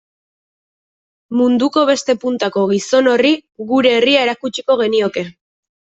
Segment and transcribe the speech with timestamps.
[1.41, 3.35] Munduko beste puntako gizon horri
[3.71, 5.31] gure herria erakutsiko genioke.